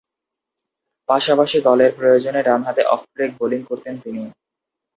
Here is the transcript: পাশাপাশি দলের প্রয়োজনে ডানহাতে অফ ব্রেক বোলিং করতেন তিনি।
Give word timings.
পাশাপাশি 1.09 1.57
দলের 1.61 1.91
প্রয়োজনে 1.97 2.41
ডানহাতে 2.43 2.83
অফ 2.85 3.01
ব্রেক 3.13 3.31
বোলিং 3.39 3.61
করতেন 3.63 3.95
তিনি। 4.03 4.23